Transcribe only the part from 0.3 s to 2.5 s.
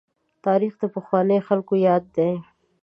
تاريخ د پخوانیو خلکو ياد دی.